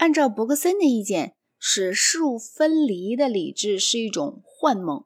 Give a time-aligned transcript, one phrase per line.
[0.00, 5.04] 按照伯格森的意见，使事物分离的理智是一种幻梦。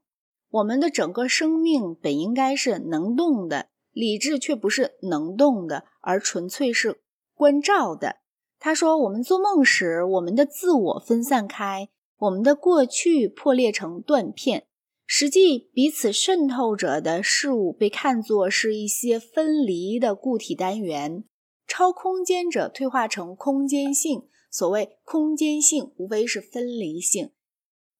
[0.48, 7.00] 我们的整个生命本应该是能动的，理智却不是能动的，而纯粹是
[7.34, 8.18] 关照的。
[8.60, 11.88] 他说：“我们做梦时，我们的自我分散开，
[12.18, 14.68] 我们的过去破裂成断片。
[15.04, 21.24] 实际彼此渗透着的事物被看作是一些分离的固体单元。
[21.66, 24.28] 超空间者退化成空间性。
[24.54, 27.32] 所谓空间性，无非是分离性。”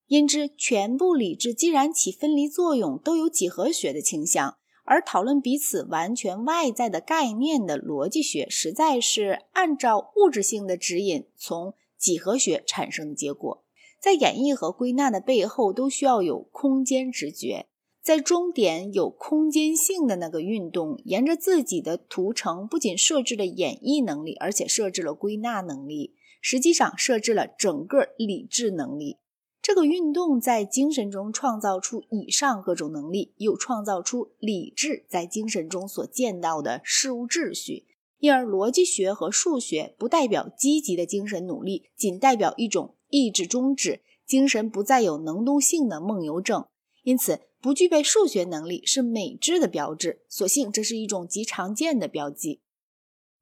[0.06, 13.64] 因之，全部理智既然起分离作用，都有几何学的倾向；而讨论彼此完全外在的概念的逻辑学，实在是按照物质性的指引，从几何学产生的结果。
[13.98, 17.66] 在演绎和归纳的背后，都需要有空间直觉。
[18.04, 29.16] 在终点有空间性的那个运动，沿着自己的图层，不仅设置了演绎能力，而且设置了归纳能力，实际上设置了整个理智能力。
[29.62, 37.86] 这个运动在精神中创造出以上各种能力，又创造出理智在精神中所见到的事物秩序。
[38.18, 46.66] 因而，逻辑学和数学不代表积极的精神努力，仅代表一种意志终止，精神不再有能动性的梦游症。
[47.02, 50.20] 因此，不具备数学能力是美智的标志。
[50.28, 52.60] 所幸，这是一种极常见的标记。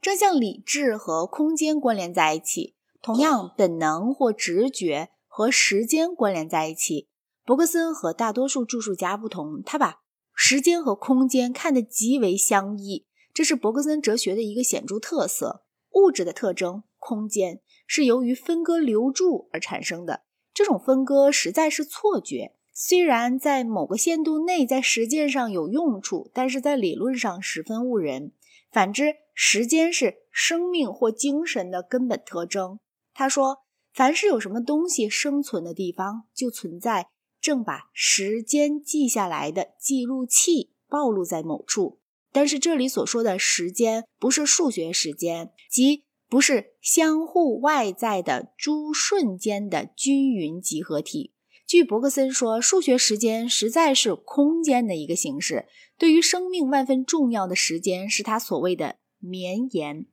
[0.00, 5.10] 正像理智和空间关联在一起，同样本能或直觉。
[5.26, 7.08] 和时间关联在一起。
[7.44, 10.02] 伯格森和大多数著述家不同，他把
[10.34, 15.64] 时间和空间看得极为相异，这是伯格森哲学的一个显著特色。
[15.94, 20.22] 物质的特征，空间是由于分割留住而产生的，
[20.54, 22.54] 这种分割实在是错觉。
[22.72, 28.32] 虽然在某个限度内在实践上有用处，但是在理论上十分误人。
[28.70, 32.78] 反之，时间是生命或精神的根本特征。
[33.12, 33.58] 他说。
[33.94, 37.08] 凡是有什么东西生存的地方，就存在
[37.42, 42.00] 正把时间记下来的记录器暴露在某处。
[42.32, 51.31] 但是这里所说的时间，不是数学时间，即不是相互外在的诸瞬间的均匀集合体。
[51.72, 55.64] 据伯克森说，数学时间实在是空间的一个形式。
[55.96, 60.04] 对于生命万分重要的时间，是他所谓的绵延。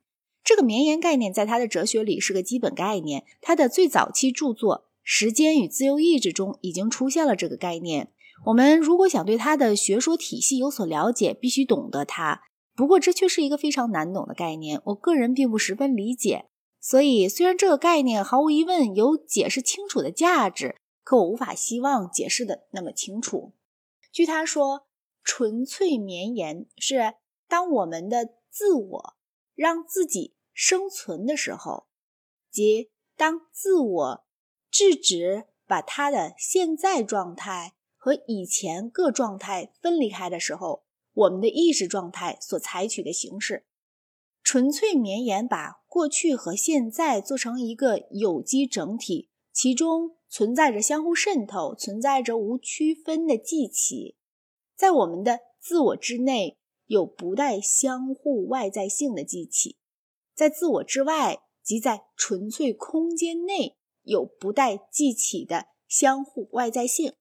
[0.42, 3.26] 这个绵延概念在他的哲学里是个基本概念。
[3.42, 8.10] 他的最早期著作《时间与自由意志》中已经出现了这个概念。
[8.46, 12.40] 我们如果想对他的学说体系有所了解，必须懂得它。
[12.74, 16.46] 不过，这却是一个非常难懂的概念，我个人并不十分理解。
[16.80, 23.52] 所以，虽然这个概念毫无疑问有解释清楚的价值，可我无法希望解释的那么清楚。
[24.12, 24.86] 据他说，
[25.22, 27.14] 纯粹绵延是
[27.48, 29.16] 当我们的自我
[29.54, 30.36] 让自己。
[30.52, 31.86] 生存的时候，
[32.50, 34.24] 即当自我
[34.70, 40.84] 制止把它的现在状态和以前各状态分离开的时候，
[41.14, 43.64] 我们的意识状态所采取的形式，
[44.42, 49.29] 纯粹绵延把过去和现在做成一个有机整体，
[49.62, 54.16] 其中存在着相互渗透、存在着无区分的记起，
[54.74, 56.56] 在我们的自我之内
[56.86, 59.76] 有不带相互外在性的记起。
[60.34, 67.12] 在自我之外，即在纯粹空间内，有不带记起的相互外在性。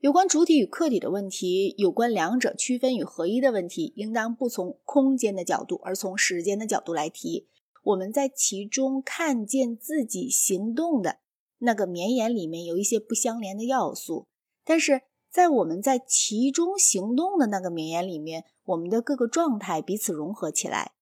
[0.00, 7.48] 有关主体与客体的问题，有关两者区分与合一的问题，应当不从空间的角度，而从时间的角度来提。
[7.82, 11.20] 我们在其中看见自己行动的
[11.58, 14.26] 那个绵延里面有一些不相连的要素，
[14.64, 20.92] 但是在我们在其中行动的那个绵延里面，我们的各个状态彼此融合起来。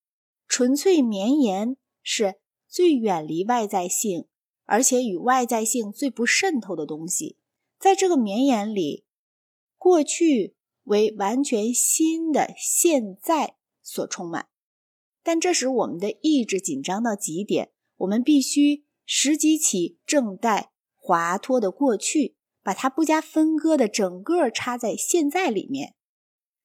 [0.49, 2.37] 纯粹绵延是
[2.69, 4.27] 最远离外在性，
[4.65, 7.37] 而且与外在性最不渗透的东西。
[7.79, 9.05] 在这个绵延里，
[9.77, 14.49] 过去为完全新的现在所充满。
[15.23, 17.73] 但这使我们的意志紧张到极点。
[17.99, 25.95] 我们必须拾及起正待滑脱的过去，把它不加分割的整个插在现在里面。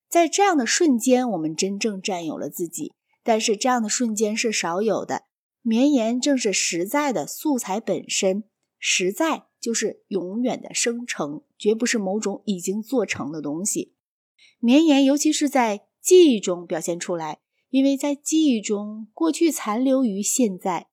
[0.09, 2.91] 在这样的瞬间，我们真正占有了自己。
[3.23, 5.25] 但是这样的瞬间是少有的。
[5.61, 8.45] 绵延正是实在的素材本身，
[8.79, 13.93] 实在就是永远的生成，绝不是某种已经做成的东西。
[14.57, 20.87] 绵延尤其是在记忆中表现出来，因为在记忆中过去残留于现在，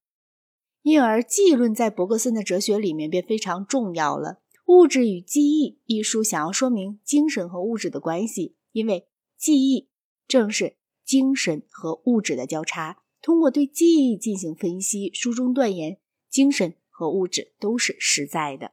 [0.88, 4.38] 因而记论在伯格森的哲学里面便非常重要了。
[4.72, 9.06] 《物质与记忆》一书想要说明精神和物质的关系，因为
[9.36, 9.90] 记忆
[10.26, 10.76] 正是。
[11.04, 15.98] 精神和物质的交叉，通过对记忆进行分析，书中断言，
[16.28, 18.72] 精神和物质都是实在的。